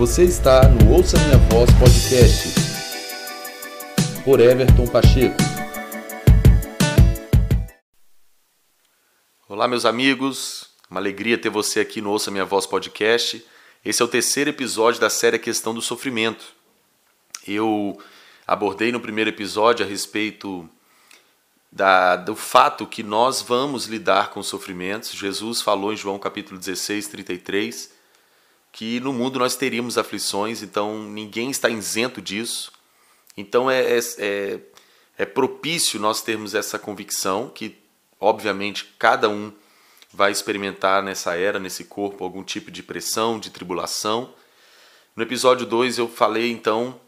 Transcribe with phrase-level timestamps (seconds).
[0.00, 2.54] Você está no Ouça Minha Voz Podcast
[4.24, 5.36] por Everton Pacheco.
[9.46, 10.70] Olá, meus amigos.
[10.90, 13.44] Uma alegria ter você aqui no Ouça Minha Voz Podcast.
[13.84, 16.46] Esse é o terceiro episódio da série Questão do Sofrimento.
[17.46, 18.00] Eu
[18.46, 20.66] abordei no primeiro episódio a respeito
[21.70, 25.10] da, do fato que nós vamos lidar com sofrimentos.
[25.10, 27.99] Jesus falou em João capítulo 16, 33,
[28.72, 32.72] que no mundo nós teríamos aflições, então ninguém está isento disso.
[33.36, 34.60] Então é, é, é,
[35.18, 37.76] é propício nós termos essa convicção que,
[38.18, 39.52] obviamente, cada um
[40.12, 44.32] vai experimentar nessa era, nesse corpo, algum tipo de pressão, de tribulação.
[45.14, 47.00] No episódio 2 eu falei então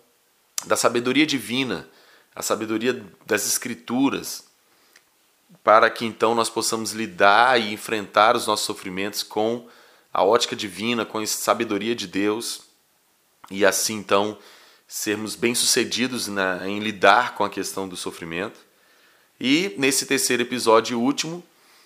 [0.66, 1.88] da sabedoria divina,
[2.34, 4.44] a sabedoria das Escrituras,
[5.62, 9.68] para que então nós possamos lidar e enfrentar os nossos sofrimentos com
[10.12, 12.62] a ótica divina, com a sabedoria de Deus
[13.50, 14.38] e assim então
[14.86, 16.28] sermos bem-sucedidos
[16.66, 18.60] em lidar com a questão do sofrimento.
[19.40, 21.42] E nesse terceiro episódio último,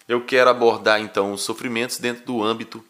[0.08, 2.84] eu quero abordar então os sofrimentos dentro do âmbito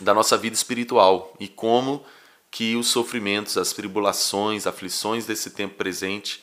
[0.00, 2.04] da nossa vida espiritual e como
[2.50, 6.42] que os sofrimentos, as tribulações, aflições desse tempo presente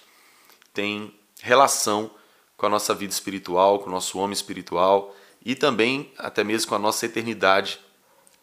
[0.74, 2.12] têm relação
[2.58, 6.76] com a nossa vida espiritual, com o nosso homem espiritual e também até mesmo com
[6.76, 7.80] a nossa eternidade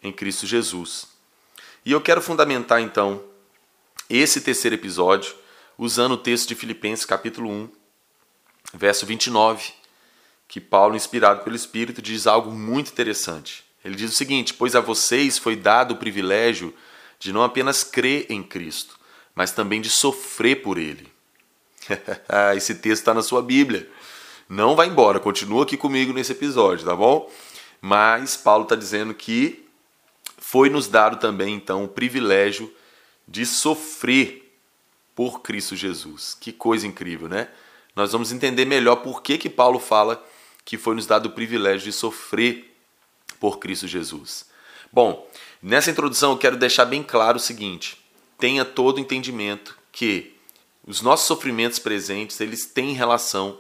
[0.06, 1.08] em Cristo Jesus.
[1.84, 3.22] E eu quero fundamentar então
[4.08, 5.34] esse terceiro episódio
[5.78, 7.68] usando o texto de Filipenses capítulo 1,
[8.74, 9.72] verso 29,
[10.48, 13.64] que Paulo, inspirado pelo Espírito, diz algo muito interessante.
[13.84, 16.74] Ele diz o seguinte: Pois a vocês foi dado o privilégio
[17.18, 18.98] de não apenas crer em Cristo,
[19.34, 21.12] mas também de sofrer por Ele.
[22.56, 23.88] Esse texto está na sua Bíblia.
[24.48, 27.30] Não vai embora, continua aqui comigo nesse episódio, tá bom?
[27.80, 29.65] Mas Paulo está dizendo que
[30.36, 32.72] foi nos dado também então o privilégio
[33.26, 34.46] de sofrer
[35.14, 36.36] por Cristo Jesus.
[36.38, 37.48] Que coisa incrível, né?
[37.94, 40.22] Nós vamos entender melhor por que, que Paulo fala
[40.64, 42.76] que foi nos dado o privilégio de sofrer
[43.40, 44.46] por Cristo Jesus.
[44.92, 45.28] Bom,
[45.62, 47.98] nessa introdução eu quero deixar bem claro o seguinte:
[48.38, 50.36] tenha todo entendimento que
[50.86, 53.58] os nossos sofrimentos presentes eles têm relação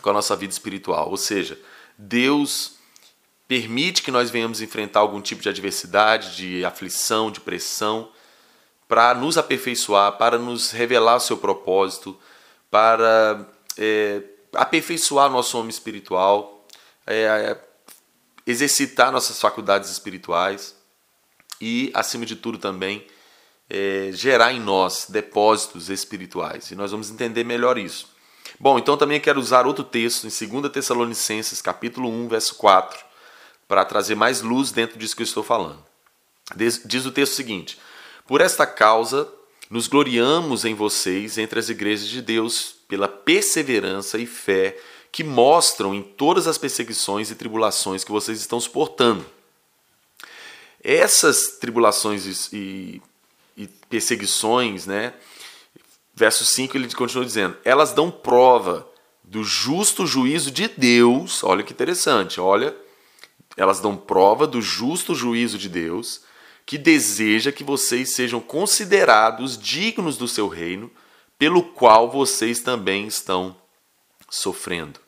[0.00, 1.10] com a nossa vida espiritual.
[1.10, 1.58] Ou seja,
[1.96, 2.76] Deus
[3.52, 8.08] permite que nós venhamos enfrentar algum tipo de adversidade, de aflição, de pressão,
[8.88, 12.18] para nos aperfeiçoar, para nos revelar o seu propósito,
[12.70, 13.46] para
[13.76, 14.22] é,
[14.54, 16.66] aperfeiçoar nosso homem espiritual,
[17.06, 17.58] é,
[18.46, 20.74] exercitar nossas faculdades espirituais
[21.60, 23.06] e, acima de tudo, também
[23.68, 26.70] é, gerar em nós depósitos espirituais.
[26.70, 28.08] E nós vamos entender melhor isso.
[28.58, 33.11] Bom, então também quero usar outro texto em 2 Tessalonicenses, capítulo 1, verso 4,
[33.72, 35.82] para trazer mais luz dentro disso que eu estou falando.
[36.54, 37.78] Diz o texto seguinte:
[38.26, 39.26] Por esta causa
[39.70, 44.78] nos gloriamos em vocês entre as igrejas de Deus pela perseverança e fé
[45.10, 49.24] que mostram em todas as perseguições e tribulações que vocês estão suportando.
[50.84, 53.00] Essas tribulações e,
[53.56, 55.14] e perseguições, né,
[56.14, 58.86] verso 5 ele continua dizendo: Elas dão prova
[59.24, 61.42] do justo juízo de Deus.
[61.42, 62.81] Olha que interessante, olha.
[63.56, 66.22] Elas dão prova do justo juízo de Deus,
[66.64, 70.90] que deseja que vocês sejam considerados dignos do seu reino,
[71.38, 73.56] pelo qual vocês também estão
[74.30, 75.00] sofrendo.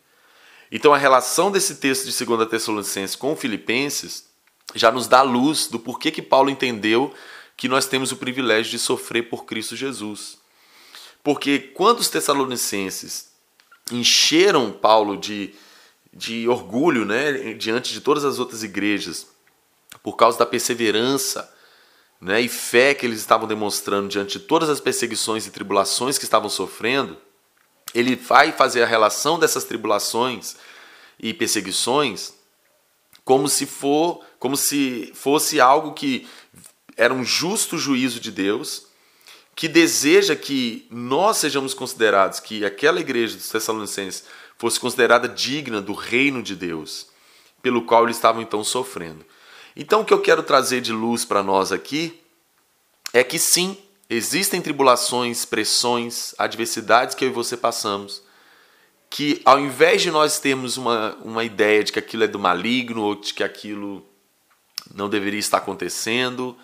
[0.70, 4.26] Então a relação desse texto de 2 Tessalonicenses com Filipenses
[4.74, 7.14] já nos dá luz do porquê que Paulo entendeu
[7.56, 10.38] que nós temos o privilégio de sofrer por Cristo Jesus.
[11.22, 13.30] Porque quando os tessalonicenses
[13.92, 15.54] encheram Paulo de,
[16.14, 19.26] de orgulho né, diante de todas as outras igrejas,
[20.02, 21.52] por causa da perseverança
[22.20, 26.24] né, e fé que eles estavam demonstrando diante de todas as perseguições e tribulações que
[26.24, 27.16] estavam sofrendo,
[27.92, 30.56] ele vai fazer a relação dessas tribulações
[31.18, 32.34] e perseguições
[33.24, 36.28] como se for, como se fosse algo que
[36.96, 38.86] era um justo juízo de Deus
[39.56, 44.24] que deseja que nós sejamos considerados, que aquela igreja dos Tessalonicenses
[44.58, 47.06] fosse considerada digna do reino de Deus,
[47.62, 49.24] pelo qual eles estavam então sofrendo.
[49.76, 52.20] Então, o que eu quero trazer de luz para nós aqui
[53.12, 53.76] é que sim,
[54.08, 58.22] existem tribulações, pressões, adversidades que eu e você passamos,
[59.10, 63.02] que ao invés de nós termos uma, uma ideia de que aquilo é do maligno
[63.02, 64.04] ou de que aquilo
[64.92, 66.56] não deveria estar acontecendo,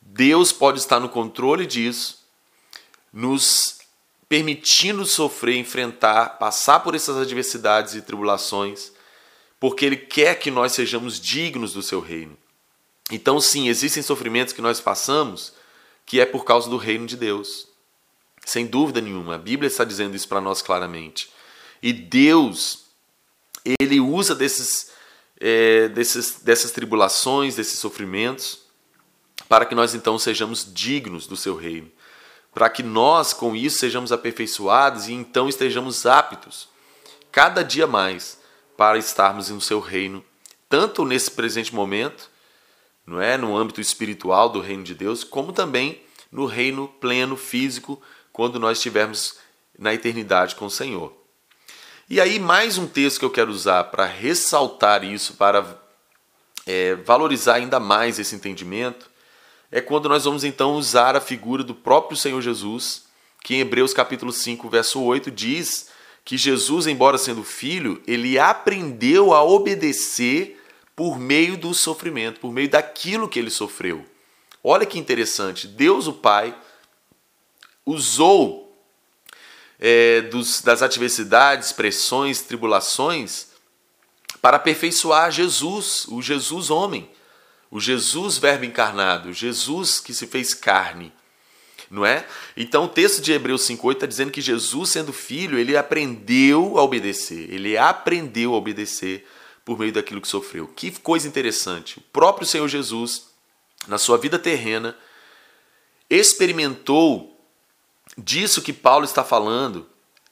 [0.00, 2.26] Deus pode estar no controle disso,
[3.12, 3.78] nos
[4.34, 8.90] permitindo sofrer, enfrentar, passar por essas adversidades e tribulações,
[9.60, 12.36] porque Ele quer que nós sejamos dignos do seu reino.
[13.12, 15.52] Então, sim, existem sofrimentos que nós passamos
[16.04, 17.68] que é por causa do reino de Deus.
[18.44, 21.30] Sem dúvida nenhuma, a Bíblia está dizendo isso para nós claramente.
[21.80, 22.86] E Deus,
[23.78, 24.90] ele usa desses,
[25.38, 28.62] é, desses, dessas tribulações, desses sofrimentos,
[29.48, 31.88] para que nós então sejamos dignos do seu reino.
[32.54, 36.68] Para que nós, com isso, sejamos aperfeiçoados e então estejamos aptos,
[37.32, 38.38] cada dia mais,
[38.76, 40.24] para estarmos no seu reino,
[40.68, 42.30] tanto nesse presente momento,
[43.06, 48.00] não é, no âmbito espiritual do reino de Deus, como também no reino pleno físico,
[48.32, 49.36] quando nós estivermos
[49.78, 51.12] na eternidade com o Senhor.
[52.08, 55.78] E aí, mais um texto que eu quero usar para ressaltar isso, para
[56.66, 59.10] é, valorizar ainda mais esse entendimento,
[59.74, 63.06] é quando nós vamos então usar a figura do próprio Senhor Jesus,
[63.42, 65.88] que em Hebreus capítulo 5, verso 8 diz
[66.24, 70.62] que Jesus, embora sendo filho, ele aprendeu a obedecer
[70.94, 74.06] por meio do sofrimento, por meio daquilo que ele sofreu.
[74.62, 76.56] Olha que interessante, Deus o Pai
[77.84, 78.78] usou
[79.80, 83.48] é, dos, das adversidades, pressões, tribulações
[84.40, 87.10] para aperfeiçoar Jesus, o Jesus homem
[87.74, 91.12] o Jesus Verbo encarnado, Jesus que se fez carne,
[91.90, 92.24] não é?
[92.56, 96.84] Então o texto de Hebreus 5:8 está dizendo que Jesus, sendo filho, ele aprendeu a
[96.84, 99.26] obedecer, ele aprendeu a obedecer
[99.64, 100.68] por meio daquilo que sofreu.
[100.68, 101.98] Que coisa interessante!
[101.98, 103.26] O próprio Senhor Jesus,
[103.88, 104.96] na sua vida terrena,
[106.08, 107.36] experimentou
[108.16, 109.84] disso que Paulo está falando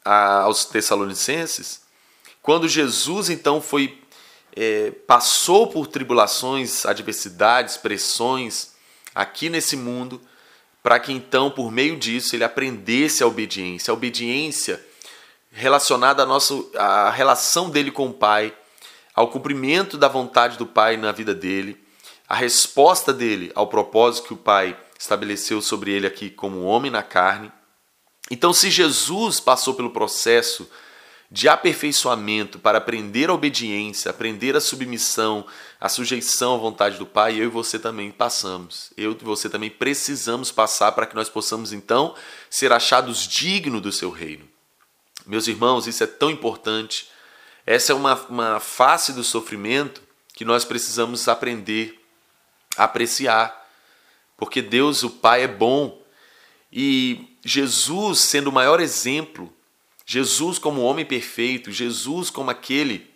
[0.04, 1.82] aos Tessalonicenses,
[2.40, 4.00] quando Jesus então foi
[4.56, 8.72] é, passou por tribulações, adversidades, pressões
[9.14, 10.20] aqui nesse mundo,
[10.82, 13.90] para que então, por meio disso, ele aprendesse a obediência.
[13.90, 14.84] A obediência
[15.50, 18.54] relacionada à, nossa, à relação dele com o Pai,
[19.14, 21.78] ao cumprimento da vontade do Pai na vida dele,
[22.28, 27.02] a resposta dele ao propósito que o Pai estabeleceu sobre ele aqui como homem na
[27.02, 27.52] carne.
[28.30, 30.68] Então, se Jesus passou pelo processo
[31.32, 35.46] de aperfeiçoamento para aprender a obediência, aprender a submissão,
[35.80, 38.92] a sujeição à vontade do Pai, eu e você também passamos.
[38.98, 42.14] Eu e você também precisamos passar para que nós possamos então
[42.50, 44.46] ser achados dignos do seu reino.
[45.26, 47.08] Meus irmãos, isso é tão importante.
[47.64, 50.02] Essa é uma, uma face do sofrimento
[50.34, 51.98] que nós precisamos aprender
[52.76, 53.66] apreciar.
[54.36, 56.02] Porque Deus, o Pai, é bom.
[56.70, 59.50] E Jesus, sendo o maior exemplo
[60.04, 63.10] Jesus como homem perfeito, Jesus como aquele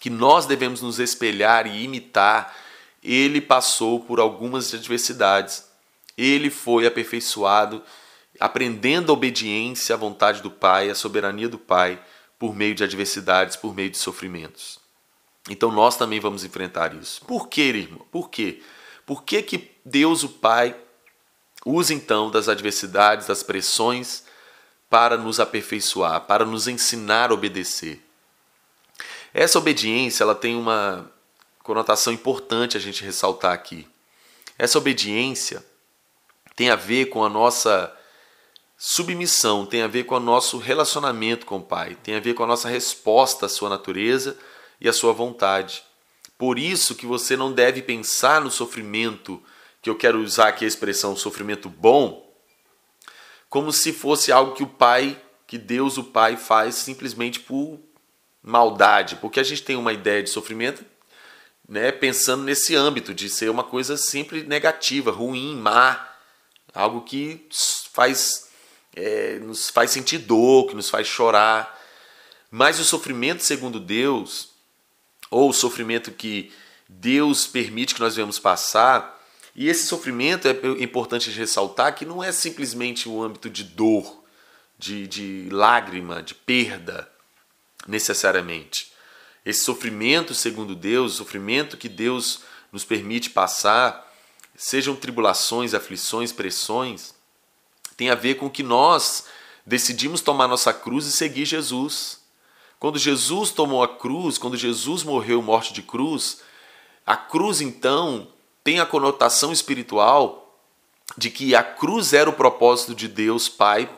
[0.00, 2.54] que nós devemos nos espelhar e imitar,
[3.02, 5.68] ele passou por algumas adversidades.
[6.16, 7.82] Ele foi aperfeiçoado,
[8.38, 12.00] aprendendo a obediência à vontade do Pai, à soberania do Pai,
[12.38, 14.78] por meio de adversidades, por meio de sofrimentos.
[15.48, 17.24] Então nós também vamos enfrentar isso.
[17.24, 18.06] Por quê, irmão?
[18.10, 18.62] Por quê?
[19.06, 20.76] Por que, que Deus, o Pai,
[21.64, 24.24] usa então das adversidades, das pressões,
[24.88, 28.02] para nos aperfeiçoar, para nos ensinar a obedecer.
[29.32, 31.10] Essa obediência ela tem uma
[31.62, 33.86] conotação importante a gente ressaltar aqui.
[34.58, 35.64] Essa obediência
[36.56, 37.94] tem a ver com a nossa
[38.76, 42.44] submissão, tem a ver com o nosso relacionamento com o Pai, tem a ver com
[42.44, 44.38] a nossa resposta à sua natureza
[44.80, 45.82] e à sua vontade.
[46.38, 49.42] Por isso que você não deve pensar no sofrimento,
[49.82, 52.27] que eu quero usar aqui a expressão sofrimento bom,
[53.48, 57.78] como se fosse algo que o Pai, que Deus, o Pai, faz simplesmente por
[58.42, 60.84] maldade, porque a gente tem uma ideia de sofrimento
[61.68, 66.08] né, pensando nesse âmbito de ser uma coisa sempre negativa, ruim, má,
[66.72, 67.46] algo que
[67.92, 68.48] faz,
[68.96, 71.78] é, nos faz sentir dor, que nos faz chorar.
[72.50, 74.50] Mas o sofrimento segundo Deus,
[75.30, 76.50] ou o sofrimento que
[76.88, 79.17] Deus permite que nós venhamos passar,
[79.60, 84.22] e esse sofrimento é importante ressaltar que não é simplesmente o âmbito de dor,
[84.78, 87.10] de, de lágrima, de perda,
[87.84, 88.92] necessariamente.
[89.44, 94.08] Esse sofrimento, segundo Deus, o sofrimento que Deus nos permite passar,
[94.54, 97.12] sejam tribulações, aflições, pressões,
[97.96, 99.24] tem a ver com que nós
[99.66, 102.20] decidimos tomar nossa cruz e seguir Jesus.
[102.78, 106.42] Quando Jesus tomou a cruz, quando Jesus morreu morte de cruz,
[107.04, 108.32] a cruz então
[108.68, 110.54] tem a conotação espiritual
[111.16, 113.88] de que a cruz era o propósito de Deus Pai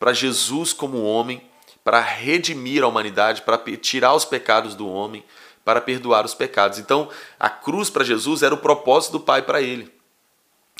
[0.00, 1.48] para Jesus como homem,
[1.84, 5.24] para redimir a humanidade, para tirar os pecados do homem,
[5.64, 6.80] para perdoar os pecados.
[6.80, 9.94] Então, a cruz para Jesus era o propósito do Pai para ele.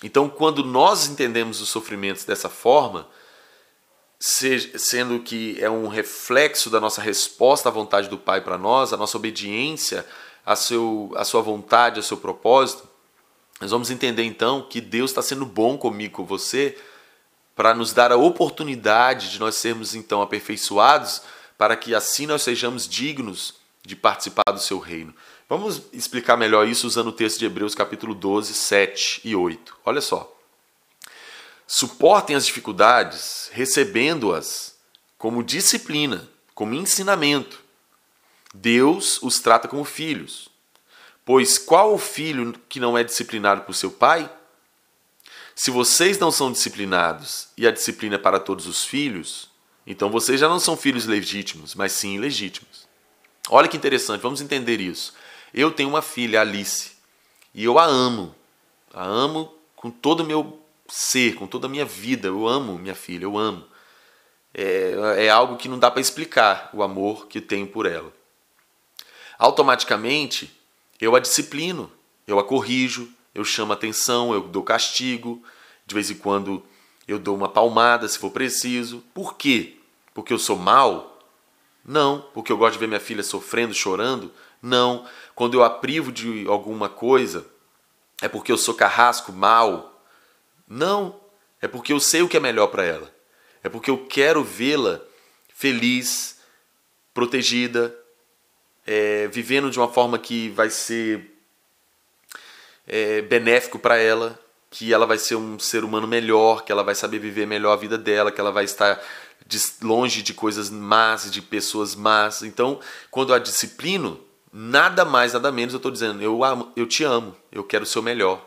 [0.03, 3.07] Então, quando nós entendemos os sofrimentos dessa forma,
[4.19, 8.97] sendo que é um reflexo da nossa resposta à vontade do Pai para nós, a
[8.97, 10.05] nossa obediência
[10.45, 12.96] à, seu, à sua vontade, ao seu propósito,
[13.61, 16.77] nós vamos entender então que Deus está sendo bom comigo, com você,
[17.55, 21.23] para nos dar a oportunidade de nós sermos então aperfeiçoados,
[21.57, 25.15] para que assim nós sejamos dignos de participar do seu reino.
[25.49, 29.77] Vamos explicar melhor isso usando o texto de Hebreus capítulo 12, 7 e 8.
[29.85, 30.37] Olha só.
[31.67, 34.77] Suportem as dificuldades, recebendo-as
[35.17, 37.61] como disciplina, como ensinamento.
[38.55, 40.49] Deus os trata como filhos.
[41.27, 44.31] Pois qual o filho que não é disciplinado por seu pai?
[45.57, 49.51] Se vocês não são disciplinados e a disciplina é para todos os filhos,
[49.85, 52.87] então vocês já não são filhos legítimos, mas sim ilegítimos.
[53.51, 55.15] Olha que interessante, vamos entender isso.
[55.53, 56.93] Eu tenho uma filha, Alice,
[57.53, 58.33] e eu a amo.
[58.95, 62.29] A amo com todo o meu ser, com toda a minha vida.
[62.29, 63.67] Eu amo minha filha, eu amo.
[64.55, 68.13] É, é algo que não dá para explicar o amor que tenho por ela.
[69.37, 70.57] Automaticamente,
[71.01, 71.91] eu a disciplino,
[72.27, 75.43] eu a corrijo, eu chamo atenção, eu dou castigo,
[75.87, 76.63] de vez em quando
[77.07, 79.05] eu dou uma palmada se for preciso.
[79.15, 79.77] Por quê?
[80.13, 81.19] Porque eu sou mal?
[81.85, 82.23] Não.
[82.35, 84.33] Porque eu gosto de ver minha filha sofrendo, chorando?
[84.61, 85.07] Não.
[85.35, 87.47] Quando eu a privo de alguma coisa,
[88.21, 90.03] é porque eu sou carrasco, mal?
[90.67, 91.21] Não.
[91.61, 93.15] É porque eu sei o que é melhor para ela.
[93.63, 95.01] É porque eu quero vê-la
[95.49, 96.41] feliz,
[97.15, 97.97] protegida,
[98.87, 101.37] é, vivendo de uma forma que vai ser
[102.87, 104.39] é, benéfico para ela,
[104.71, 107.77] que ela vai ser um ser humano melhor, que ela vai saber viver melhor a
[107.77, 109.03] vida dela, que ela vai estar
[109.83, 112.43] longe de coisas más, de pessoas más.
[112.43, 114.21] Então, quando a disciplino,
[114.53, 117.87] nada mais, nada menos eu estou dizendo, eu, amo, eu te amo, eu quero o
[117.87, 118.45] seu melhor.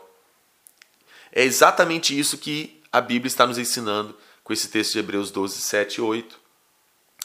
[1.32, 5.60] É exatamente isso que a Bíblia está nos ensinando com esse texto de Hebreus 12,
[5.60, 6.40] 7 e 8.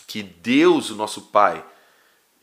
[0.05, 1.65] Que Deus, o nosso Pai,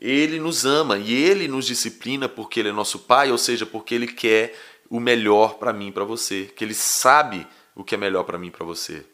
[0.04, 3.94] ele nos ama e ele nos disciplina porque ele é nosso pai, ou seja, porque
[3.94, 4.52] ele quer
[4.90, 8.36] o melhor para mim e para você, que ele sabe o que é melhor para
[8.36, 9.06] mim e para você.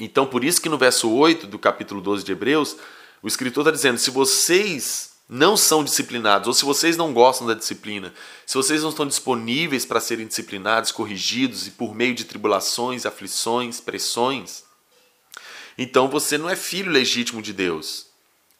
[0.00, 2.78] Então, por isso que no verso 8 do capítulo 12 de Hebreus,
[3.22, 7.52] o escritor está dizendo: se vocês não são disciplinados, ou se vocês não gostam da
[7.52, 8.14] disciplina,
[8.46, 13.80] se vocês não estão disponíveis para serem disciplinados, corrigidos e por meio de tribulações, aflições,
[13.80, 14.64] pressões,
[15.76, 18.15] então você não é filho legítimo de Deus.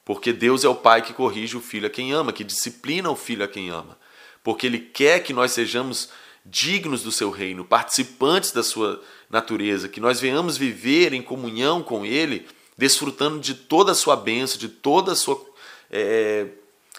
[0.06, 3.16] Porque Deus é o pai que corrige o filho a quem ama, que disciplina o
[3.16, 3.98] filho a quem ama.
[4.40, 6.10] Porque ele quer que nós sejamos
[6.44, 12.06] dignos do seu reino, participantes da sua natureza, que nós venhamos viver em comunhão com
[12.06, 12.46] ele,
[12.78, 15.44] desfrutando de toda a sua bênção, de toda a sua
[15.90, 16.46] é,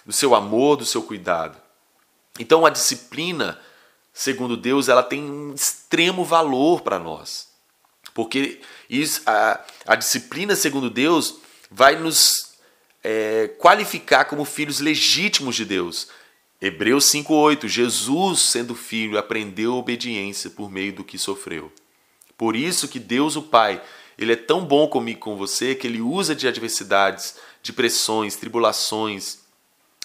[0.05, 1.57] do seu amor, do seu cuidado.
[2.37, 3.57] Então a disciplina,
[4.11, 7.47] segundo Deus, ela tem um extremo valor para nós.
[8.13, 8.59] Porque
[8.89, 11.35] isso, a, a disciplina, segundo Deus,
[11.71, 12.46] vai nos
[13.09, 16.09] é, qualificar como filhos legítimos de Deus.
[16.61, 21.71] Hebreus 5,8: Jesus, sendo filho, aprendeu obediência por meio do que sofreu.
[22.37, 23.81] Por isso que Deus, o Pai,
[24.17, 29.39] ele é tão bom comigo com você que ele usa de adversidades, de pressões, tribulações,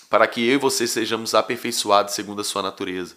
[0.08, 3.16] para que eu e você sejamos aperfeiçoados segundo a sua natureza,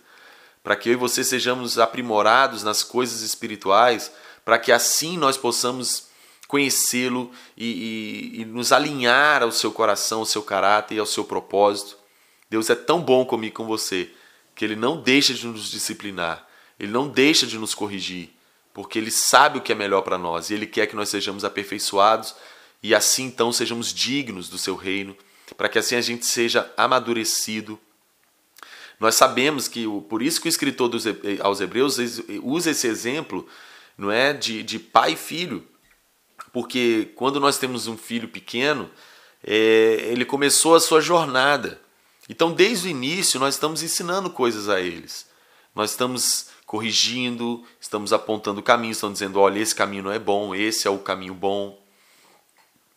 [0.64, 4.12] para que eu e você sejamos aprimorados nas coisas espirituais,
[4.44, 6.08] para que assim nós possamos
[6.48, 7.66] conhecê-lo e,
[8.36, 11.98] e, e, nos alinhar ao seu coração, ao seu caráter e ao seu propósito.
[12.50, 14.10] Deus é tão bom comigo com você
[14.54, 16.48] que Ele não deixa de nos disciplinar,
[16.80, 18.30] Ele não deixa de nos corrigir,
[18.74, 21.44] porque Ele sabe o que é melhor para nós e Ele quer que nós sejamos
[21.44, 22.36] aperfeiçoados
[22.82, 25.18] e assim então sejamos dignos do Seu reino,
[25.58, 27.80] para que assim a gente seja amadurecido.
[29.00, 31.04] Nós sabemos que, por isso que o escritor dos,
[31.42, 31.98] aos Hebreus
[32.42, 33.46] usa esse exemplo
[33.98, 35.68] não é de, de pai e filho
[36.56, 38.90] porque quando nós temos um filho pequeno,
[39.46, 41.82] é, ele começou a sua jornada.
[42.30, 45.28] Então, desde o início, nós estamos ensinando coisas a eles.
[45.76, 50.88] Nós estamos corrigindo, estamos apontando caminhos, estamos dizendo: olha, esse caminho não é bom, esse
[50.88, 51.78] é o caminho bom.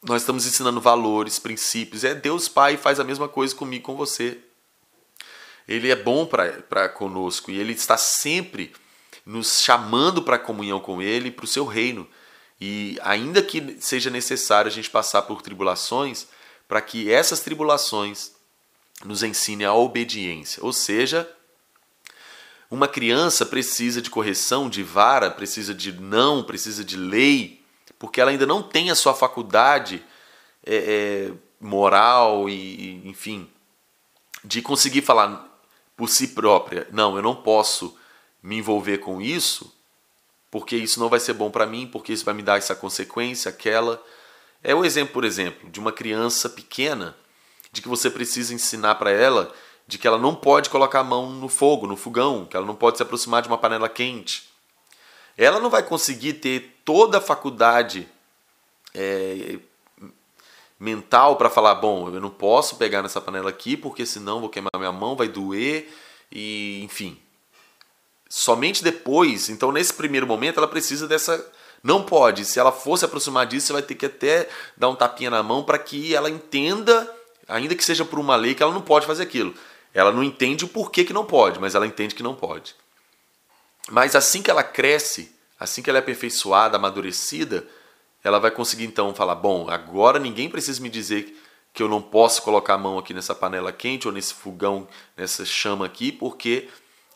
[0.05, 2.05] Nós estamos ensinando valores, princípios.
[2.05, 4.39] É Deus Pai faz a mesma coisa comigo, com você.
[5.67, 8.73] Ele é bom para conosco e ele está sempre
[9.27, 12.09] nos chamando para a comunhão com ele, para o seu reino.
[12.61, 16.27] E ainda que seja necessário a gente passar por tribulações,
[16.67, 18.33] para que essas tribulações
[19.05, 20.63] nos ensinem a obediência.
[20.65, 21.31] Ou seja,
[22.71, 27.63] uma criança precisa de correção, de vara, precisa de não, precisa de lei,
[27.99, 30.05] porque ela ainda não tem a sua faculdade
[30.67, 33.49] é, é, moral e, enfim,
[34.45, 35.49] de conseguir falar
[35.97, 37.97] por si própria: não, eu não posso
[38.43, 39.78] me envolver com isso
[40.51, 43.51] porque isso não vai ser bom para mim, porque isso vai me dar essa consequência,
[43.51, 44.03] aquela.
[44.63, 47.17] É o exemplo, por exemplo, de uma criança pequena,
[47.73, 49.53] de que você precisa ensinar para ela
[49.89, 52.75] de que ela não pode colocar a mão no fogo, no fogão, que ela não
[52.75, 54.47] pode se aproximar de uma panela quente.
[55.37, 58.07] Ela não vai conseguir ter toda a faculdade
[58.95, 59.59] é,
[60.79, 64.71] mental para falar: bom, eu não posso pegar nessa panela aqui porque senão vou queimar
[64.77, 65.91] minha mão, vai doer,
[66.31, 67.19] e enfim.
[68.29, 71.45] Somente depois, então nesse primeiro momento, ela precisa dessa.
[71.83, 72.45] Não pode.
[72.45, 75.43] Se ela for se aproximar disso, você vai ter que até dar um tapinha na
[75.43, 77.11] mão para que ela entenda,
[77.47, 79.55] ainda que seja por uma lei, que ela não pode fazer aquilo.
[79.95, 82.75] Ela não entende o porquê que não pode, mas ela entende que não pode.
[83.91, 87.67] Mas assim que ela cresce, assim que ela é aperfeiçoada, amadurecida,
[88.23, 91.35] ela vai conseguir então falar: bom, agora ninguém precisa me dizer
[91.73, 95.45] que eu não posso colocar a mão aqui nessa panela quente ou nesse fogão, nessa
[95.45, 96.69] chama aqui, porque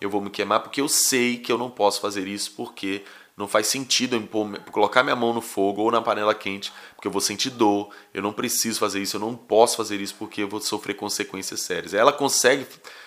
[0.02, 3.02] eu vou me queimar, porque eu sei que eu não posso fazer isso, porque
[3.36, 7.08] não faz sentido eu impor, colocar minha mão no fogo ou na panela quente, porque
[7.08, 10.42] eu vou sentir dor, eu não preciso fazer isso, eu não posso fazer isso porque
[10.42, 11.94] eu vou sofrer consequências sérias.
[11.94, 12.66] Ela consegue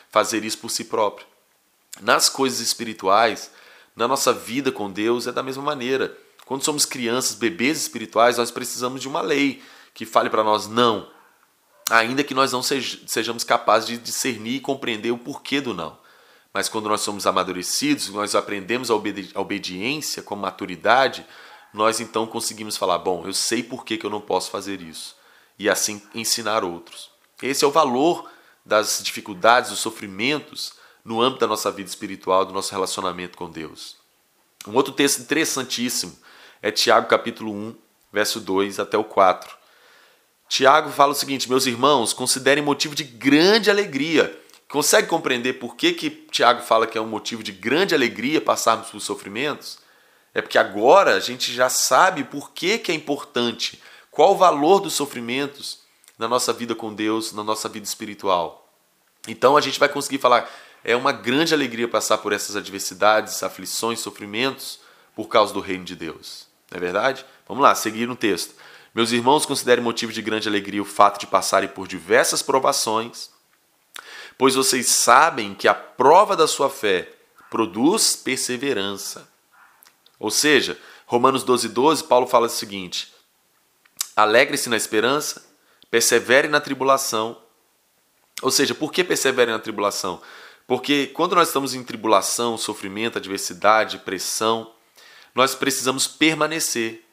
[0.09, 1.27] fazer isso por si própria.
[2.01, 3.51] Nas coisas espirituais,
[3.95, 6.17] na nossa vida com Deus, é da mesma maneira.
[6.45, 9.61] Quando somos crianças, bebês espirituais, nós precisamos de uma lei
[9.93, 11.09] que fale para nós não,
[11.89, 15.97] ainda que nós não sejamos capazes de discernir e compreender o porquê do não.
[16.55, 21.27] Mas quando nós somos amadurecidos, nós aprendemos a, obedi a obediência com maturidade,
[21.73, 25.17] nós então conseguimos falar: bom, eu sei por que, que eu não posso fazer isso.
[25.59, 27.11] E assim ensinar outros.
[27.43, 28.31] Esse é o valor
[28.65, 30.71] das dificuldades, dos sofrimentos
[31.03, 33.97] no âmbito da nossa vida espiritual, do nosso relacionamento com Deus.
[34.65, 36.17] Um outro texto interessantíssimo
[36.61, 37.75] é Tiago capítulo 1,
[38.13, 39.53] verso 2 até o 4.
[40.47, 44.44] Tiago fala o seguinte: Meus irmãos, considerem motivo de grande alegria
[44.75, 48.89] Consegue compreender por que, que Tiago fala que é um motivo de grande alegria passarmos
[48.89, 49.77] por sofrimentos?
[50.33, 54.81] É porque agora a gente já sabe por que, que é importante, qual o valor
[54.81, 55.79] dos sofrimentos
[56.19, 58.69] na nossa vida com Deus, na nossa vida espiritual.
[59.29, 60.51] Então a gente vai conseguir falar,
[60.83, 64.81] é uma grande alegria passar por essas adversidades, aflições, sofrimentos
[65.15, 66.47] por causa do reino de Deus.
[66.69, 67.25] Não é verdade?
[67.47, 68.53] Vamos lá, seguir no texto.
[68.93, 73.33] Meus irmãos, considerem motivo de grande alegria o fato de passarem por diversas provações
[74.37, 77.09] pois vocês sabem que a prova da sua fé
[77.49, 79.29] produz perseverança.
[80.19, 83.13] Ou seja, Romanos 12, 12, Paulo fala o seguinte:
[84.15, 85.45] alegre-se na esperança,
[85.89, 87.41] persevere na tribulação.
[88.41, 90.21] Ou seja, por que persevere na tribulação?
[90.67, 94.73] Porque quando nós estamos em tribulação, sofrimento, adversidade, pressão,
[95.33, 97.03] nós precisamos permanecer.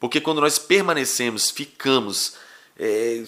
[0.00, 2.34] Porque quando nós permanecemos, ficamos
[2.78, 3.24] é,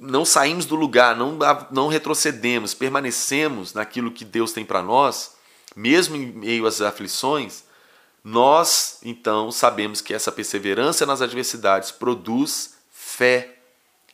[0.00, 1.38] não saímos do lugar, não,
[1.70, 5.36] não retrocedemos, permanecemos naquilo que Deus tem para nós,
[5.76, 7.64] mesmo em meio às aflições,
[8.24, 13.56] nós então sabemos que essa perseverança nas adversidades produz fé,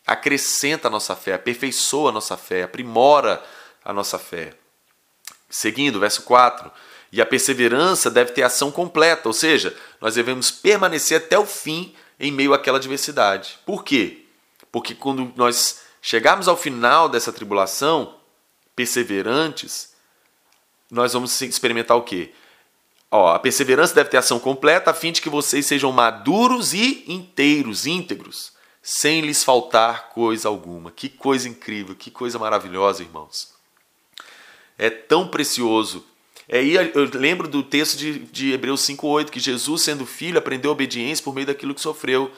[0.05, 3.43] acrescenta a nossa fé, aperfeiçoa a nossa fé, aprimora
[3.85, 4.55] a nossa fé.
[5.49, 6.71] Seguindo, verso 4.
[7.13, 11.95] E a perseverança deve ter ação completa, ou seja, nós devemos permanecer até o fim
[12.19, 13.59] em meio àquela adversidade.
[13.65, 14.26] Por quê?
[14.71, 18.15] Porque quando nós chegarmos ao final dessa tribulação,
[18.75, 19.95] perseverantes,
[20.91, 22.33] nós vamos experimentar o quê?
[23.11, 27.05] Ó, a perseverança deve ter ação completa a fim de que vocês sejam maduros e
[27.07, 28.53] inteiros, íntegros,
[28.83, 30.91] sem lhes faltar coisa alguma.
[30.91, 33.55] Que coisa incrível, que coisa maravilhosa, irmãos.
[34.77, 36.05] É tão precioso.
[36.49, 41.25] É, eu lembro do texto de, de Hebreus 5,8, que Jesus, sendo filho, aprendeu obediência
[41.25, 42.31] por meio daquilo que sofreu.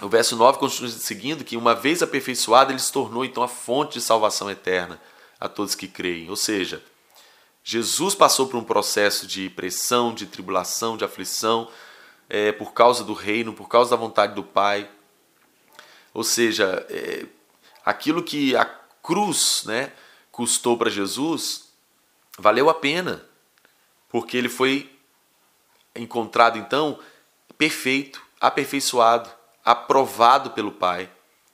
[0.00, 3.94] O verso 9 continua seguindo que, uma vez aperfeiçoado, ele se tornou então a fonte
[3.94, 5.00] de salvação eterna
[5.40, 6.30] a todos que creem.
[6.30, 6.80] Ou seja,
[7.64, 11.68] Jesus passou por um processo de pressão, de tribulação, de aflição,
[12.28, 14.88] é, por causa do reino, por causa da vontade do Pai.
[16.14, 17.26] Ou seja, é,
[17.84, 18.64] aquilo que a
[19.02, 19.92] cruz né,
[20.30, 21.72] custou para Jesus
[22.38, 23.26] valeu a pena,
[24.08, 24.96] porque ele foi
[25.92, 27.00] encontrado então
[27.56, 29.37] perfeito, aperfeiçoado
[29.70, 31.10] aprovado pelo Pai,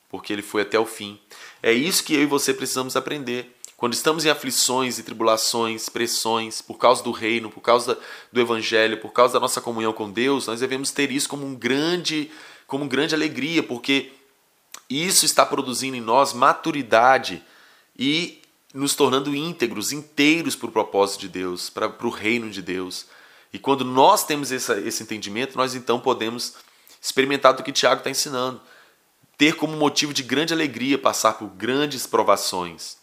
[0.09, 1.19] porque ele foi até o fim.
[1.61, 3.53] É isso que eu e você precisamos aprender.
[3.77, 7.99] Quando estamos em aflições e tribulações, pressões, por causa do reino, por causa
[8.33, 11.57] do evangelho, por causa da nossa comunhão com Deus, nós devemos ter isso como um
[11.57, 12.31] grande,
[12.69, 14.13] como uma grande alegria, porque
[14.89, 17.43] isso está produzindo em nós maturidade
[17.99, 18.41] e
[18.73, 23.07] nos tornando íntegros, inteiros para o propósito de Deus, para, o reino de Deus.
[23.53, 26.55] E quando nós temos essa, esse entendimento, nós então podemos
[27.05, 28.63] experimentar do que Tiago está ensinando.
[29.37, 32.97] Ter como motivo de grande alegria passar por grandes provações.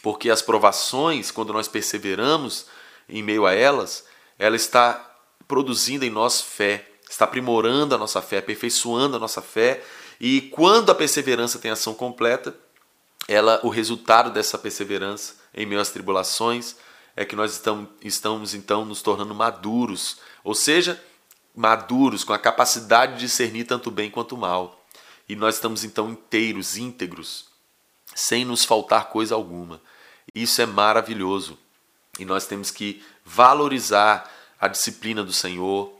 [0.00, 2.66] Porque as provações, quando nós perseveramos
[3.08, 4.04] em meio a elas,
[4.38, 5.16] ela está
[5.48, 9.82] produzindo em nós fé, está aprimorando a nossa fé, aperfeiçoando a nossa fé.
[10.20, 12.54] E quando a perseverança tem ação completa,
[13.26, 16.76] ela, o resultado dessa perseverança em meio às tribulações
[17.16, 21.02] é que nós estamos, estamos então nos tornando maduros, ou seja,
[21.54, 24.84] maduros com a capacidade de discernir tanto bem quanto mal.
[25.28, 27.46] E nós estamos então inteiros, íntegros,
[28.14, 29.80] sem nos faltar coisa alguma.
[30.34, 31.58] Isso é maravilhoso.
[32.18, 35.92] E nós temos que valorizar a disciplina do Senhor,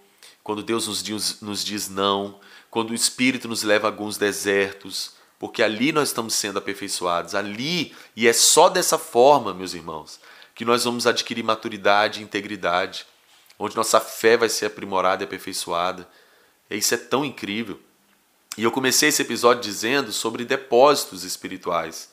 [0.42, 2.38] quando Deus nos diz, nos diz não,
[2.70, 7.94] quando o Espírito nos leva a alguns desertos, porque ali nós estamos sendo aperfeiçoados, ali,
[8.14, 10.20] e é só dessa forma, meus irmãos,
[10.54, 13.06] que nós vamos adquirir maturidade e integridade,
[13.58, 16.08] onde nossa fé vai ser aprimorada e aperfeiçoada.
[16.70, 17.80] E isso é tão incrível.
[18.56, 22.10] E eu comecei esse episódio dizendo sobre depósitos espirituais,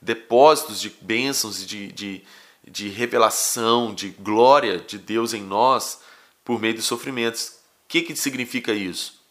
[0.00, 2.22] depósitos de bênçãos, de, de,
[2.66, 6.00] de revelação, de glória de Deus em nós
[6.44, 7.48] por meio dos sofrimentos.
[7.84, 9.22] O que, que significa isso?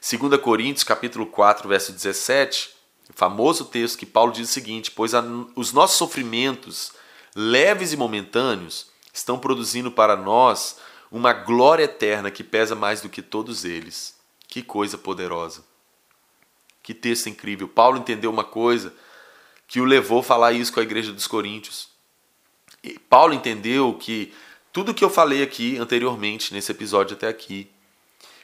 [0.00, 2.70] 2 Coríntios capítulo 4, verso 17,
[3.14, 5.22] famoso texto que Paulo diz o seguinte: Pois a,
[5.54, 6.92] os nossos sofrimentos,
[7.36, 8.89] leves e momentâneos,
[9.20, 10.78] estão produzindo para nós
[11.10, 14.18] uma glória eterna que pesa mais do que todos eles.
[14.48, 15.64] Que coisa poderosa.
[16.82, 17.68] Que texto incrível.
[17.68, 18.92] Paulo entendeu uma coisa
[19.66, 21.88] que o levou a falar isso com a igreja dos Coríntios.
[22.82, 24.32] E Paulo entendeu que
[24.72, 27.70] tudo que eu falei aqui anteriormente, nesse episódio até aqui,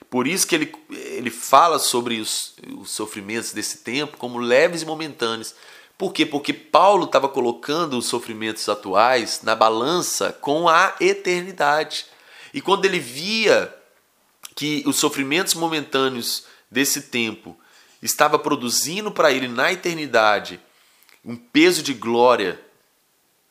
[0.09, 4.85] por isso que ele, ele fala sobre os, os sofrimentos desse tempo como leves e
[4.85, 5.53] momentâneos.
[5.97, 6.25] Por quê?
[6.25, 12.05] Porque Paulo estava colocando os sofrimentos atuais na balança com a eternidade.
[12.53, 13.73] E quando ele via
[14.55, 17.57] que os sofrimentos momentâneos desse tempo
[18.01, 20.59] estava produzindo para ele na eternidade
[21.25, 22.61] um peso de glória,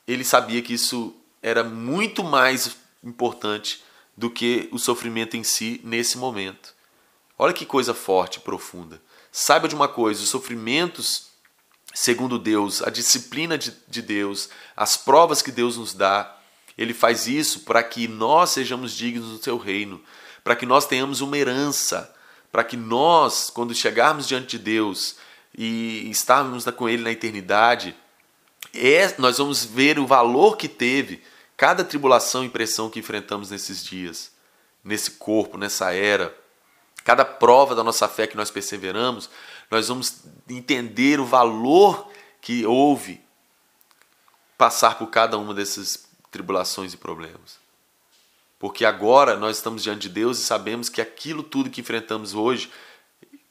[0.07, 3.83] ele sabia que isso era muito mais importante
[4.15, 6.73] do que o sofrimento em si nesse momento.
[7.37, 9.01] Olha que coisa forte e profunda.
[9.31, 11.27] Saiba de uma coisa: os sofrimentos,
[11.99, 16.37] segundo Deus, a disciplina de, de Deus, as provas que Deus nos dá,
[16.77, 19.99] Ele faz isso para que nós sejamos dignos do seu reino,
[20.43, 22.13] para que nós tenhamos uma herança,
[22.51, 25.15] para que nós, quando chegarmos diante de Deus
[25.57, 27.95] e estarmos com Ele na eternidade,
[28.75, 31.23] é, nós vamos ver o valor que teve
[31.57, 34.31] cada tribulação e pressão que enfrentamos nesses dias,
[34.83, 36.31] nesse corpo, nessa era,
[37.03, 39.31] cada prova da nossa fé que nós perseveramos,
[39.69, 42.09] nós vamos entender o valor
[42.41, 43.21] que houve
[44.57, 47.59] passar por cada uma dessas tribulações e problemas.
[48.59, 52.71] Porque agora nós estamos diante de Deus e sabemos que aquilo tudo que enfrentamos hoje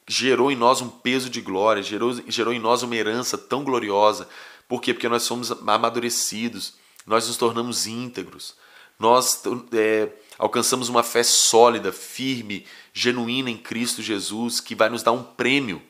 [0.09, 4.29] gerou em nós um peso de glória, gerou, gerou em nós uma herança tão gloriosa.
[4.69, 4.93] Por quê?
[4.93, 6.75] Porque nós somos amadurecidos,
[7.07, 8.57] nós nos tornamos íntegros,
[8.99, 15.13] nós é, alcançamos uma fé sólida, firme, genuína em Cristo Jesus, que vai nos dar
[15.13, 15.83] um prêmio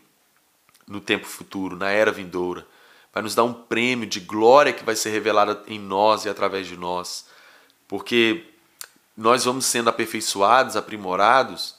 [0.87, 2.66] no tempo futuro, na era vindoura.
[3.12, 6.66] Vai nos dar um prêmio de glória que vai ser revelada em nós e através
[6.66, 7.27] de nós.
[7.88, 8.44] Porque
[9.16, 11.75] nós vamos sendo aperfeiçoados, aprimorados,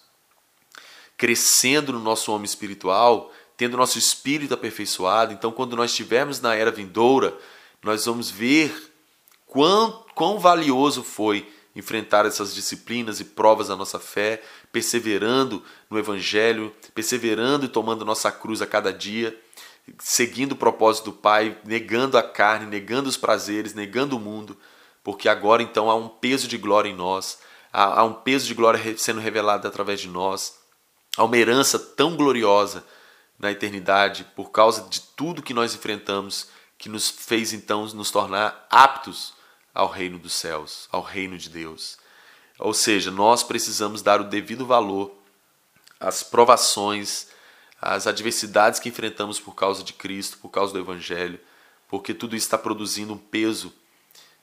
[1.15, 5.34] crescendo no nosso homem espiritual, tendo nosso espírito aperfeiçoado.
[5.34, 7.38] Então, quando nós estivermos na era vindoura,
[7.84, 8.93] nós vamos ver
[9.46, 16.76] quão, quão valioso foi enfrentar essas disciplinas e provas da nossa fé, perseverando no Evangelho,
[16.96, 19.40] perseverando e tomando nossa cruz a cada dia,
[20.00, 24.58] seguindo o propósito do Pai, negando a carne, negando os prazeres, negando o mundo,
[25.04, 27.40] porque agora então há um peso de glória em nós,
[27.72, 30.58] há, há um peso de glória sendo revelado através de nós,
[31.16, 32.84] há uma herança tão gloriosa
[33.38, 38.66] na eternidade por causa de tudo que nós enfrentamos, que nos fez então nos tornar
[38.70, 39.37] aptos
[39.78, 42.00] ao reino dos céus, ao reino de Deus.
[42.58, 45.13] Ou seja, nós precisamos dar o devido valor
[46.00, 47.28] às provações,
[47.80, 51.40] às adversidades que enfrentamos por causa de Cristo, por causa do Evangelho,
[51.88, 53.72] porque tudo isso está produzindo um peso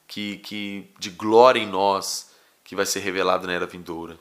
[0.07, 2.31] que, que de glória em nós
[2.63, 4.17] que vai ser revelado na era vindoura.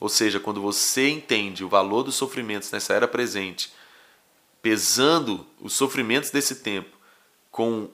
[0.00, 3.72] Ou seja, quando você entende o valor dos sofrimentos nessa era presente,
[4.60, 6.96] pesando os sofrimentos desse tempo
[7.52, 7.88] com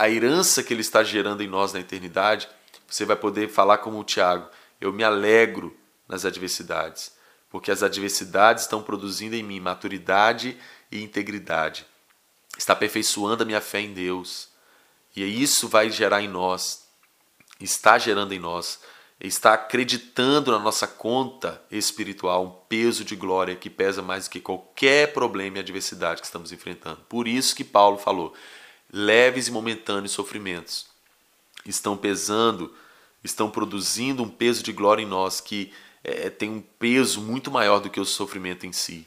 [0.00, 2.48] a herança que Ele está gerando em nós na eternidade,
[2.88, 4.48] você vai poder falar como o Tiago:
[4.80, 5.76] Eu me alegro
[6.08, 7.12] nas adversidades,
[7.50, 10.56] porque as adversidades estão produzindo em mim maturidade
[10.90, 11.84] e integridade.
[12.56, 14.48] Está aperfeiçoando a minha fé em Deus.
[15.14, 16.86] E isso vai gerar em nós,
[17.60, 18.80] está gerando em nós,
[19.20, 24.40] está acreditando na nossa conta espiritual um peso de glória que pesa mais do que
[24.40, 27.02] qualquer problema e adversidade que estamos enfrentando.
[27.06, 28.34] Por isso que Paulo falou:
[28.92, 30.86] leves e momentâneos sofrimentos
[31.64, 32.74] estão pesando,
[33.22, 35.72] estão produzindo um peso de glória em nós que
[36.02, 39.06] é, tem um peso muito maior do que o sofrimento em si.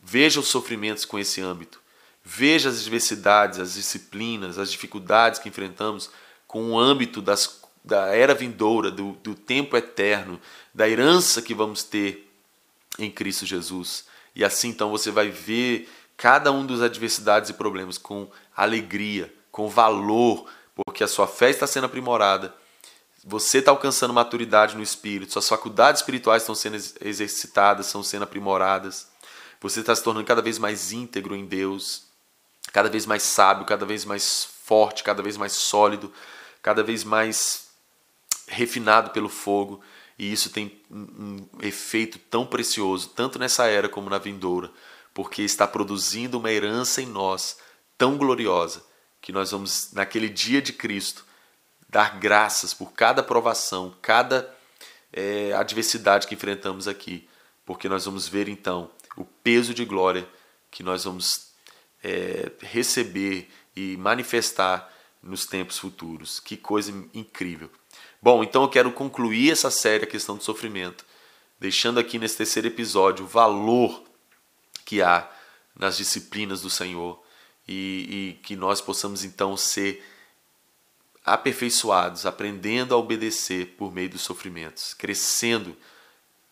[0.00, 1.80] Veja os sofrimentos com esse âmbito.
[2.24, 6.10] Veja as diversidades, as disciplinas, as dificuldades que enfrentamos
[6.46, 10.40] com o âmbito das, da era vindoura, do, do tempo eterno,
[10.72, 12.28] da herança que vamos ter
[12.98, 14.06] em Cristo Jesus.
[14.34, 15.88] E assim então você vai ver
[16.22, 21.66] cada um dos adversidades e problemas com alegria, com valor, porque a sua fé está
[21.66, 22.54] sendo aprimorada,
[23.24, 29.08] você está alcançando maturidade no espírito, suas faculdades espirituais estão sendo exercitadas, estão sendo aprimoradas,
[29.60, 32.04] você está se tornando cada vez mais íntegro em Deus,
[32.72, 36.12] cada vez mais sábio, cada vez mais forte, cada vez mais sólido,
[36.62, 37.66] cada vez mais
[38.46, 39.80] refinado pelo fogo.
[40.16, 44.70] E isso tem um efeito tão precioso, tanto nessa era como na vindoura,
[45.14, 47.58] porque está produzindo uma herança em nós
[47.96, 48.82] tão gloriosa
[49.20, 51.24] que nós vamos, naquele dia de Cristo,
[51.88, 54.52] dar graças por cada provação, cada
[55.12, 57.28] é, adversidade que enfrentamos aqui,
[57.64, 60.26] porque nós vamos ver então o peso de glória
[60.70, 61.52] que nós vamos
[62.02, 64.90] é, receber e manifestar
[65.22, 66.40] nos tempos futuros.
[66.40, 67.70] Que coisa incrível.
[68.20, 71.04] Bom, então eu quero concluir essa série, a questão do sofrimento,
[71.60, 74.02] deixando aqui nesse terceiro episódio o valor
[74.92, 75.26] que há
[75.74, 77.18] nas disciplinas do Senhor
[77.66, 80.06] e, e que nós possamos então ser
[81.24, 85.74] aperfeiçoados, aprendendo a obedecer por meio dos sofrimentos, crescendo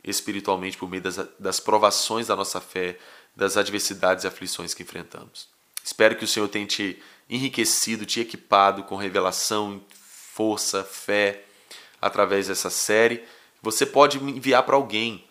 [0.03, 2.99] espiritualmente por meio das, das provações da nossa fé,
[3.37, 5.47] das adversidades e aflições que enfrentamos.
[5.85, 6.99] Espero que o Senhor tenha te
[7.29, 11.45] enriquecido, te equipado com revelação, força, fé
[12.01, 13.23] através dessa série.
[13.61, 15.27] Você pode enviar para alguém.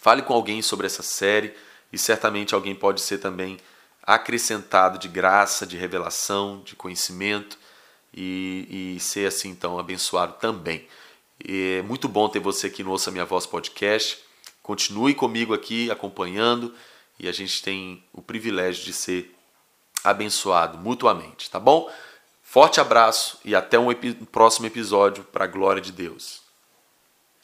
[0.00, 1.54] Fale com alguém sobre essa série
[1.92, 3.58] e certamente alguém pode ser também
[4.02, 7.58] acrescentado de graça, de revelação, de conhecimento
[8.12, 10.86] e, e ser assim então abençoado também.
[11.46, 14.18] É muito bom ter você aqui no Ouça Minha Voz podcast.
[14.62, 16.74] Continue comigo aqui acompanhando
[17.18, 19.34] e a gente tem o privilégio de ser
[20.02, 21.90] abençoado mutuamente, tá bom?
[22.42, 23.92] Forte abraço e até um
[24.32, 26.47] próximo episódio para a glória de Deus.